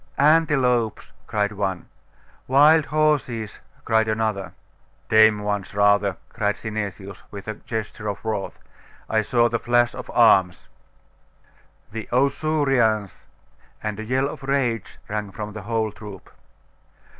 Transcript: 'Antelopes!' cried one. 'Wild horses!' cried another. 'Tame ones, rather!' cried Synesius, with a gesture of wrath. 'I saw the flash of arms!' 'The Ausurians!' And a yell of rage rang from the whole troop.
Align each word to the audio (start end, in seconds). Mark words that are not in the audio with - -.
'Antelopes!' 0.17 1.11
cried 1.27 1.51
one. 1.51 1.85
'Wild 2.47 2.85
horses!' 2.87 3.59
cried 3.85 4.07
another. 4.07 4.51
'Tame 5.09 5.43
ones, 5.43 5.75
rather!' 5.75 6.17
cried 6.29 6.55
Synesius, 6.57 7.21
with 7.29 7.47
a 7.47 7.53
gesture 7.53 8.07
of 8.09 8.17
wrath. 8.25 8.57
'I 9.11 9.21
saw 9.21 9.47
the 9.47 9.59
flash 9.59 9.93
of 9.93 10.09
arms!' 10.09 10.67
'The 11.91 12.09
Ausurians!' 12.11 13.27
And 13.83 13.99
a 13.99 14.03
yell 14.03 14.27
of 14.27 14.41
rage 14.41 14.97
rang 15.07 15.29
from 15.31 15.53
the 15.53 15.61
whole 15.69 15.91
troop. 15.91 16.31